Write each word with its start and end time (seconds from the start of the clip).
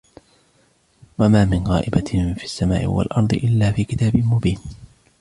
وَمَا 1.19 1.45
مِنْ 1.45 1.67
غَائِبَةٍ 1.67 2.33
فِي 2.37 2.43
السَّمَاءِ 2.43 2.85
وَالْأَرْضِ 2.85 3.33
إِلَّا 3.33 3.71
فِي 3.71 3.83
كِتَابٍ 3.83 4.17
مُبِينٍ 4.17 4.59